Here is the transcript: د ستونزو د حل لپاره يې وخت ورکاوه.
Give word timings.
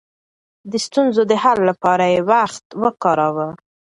د 0.71 0.73
ستونزو 0.85 1.21
د 1.27 1.33
حل 1.43 1.59
لپاره 1.69 2.05
يې 2.13 2.19
وخت 2.31 2.65
ورکاوه. 2.81 3.47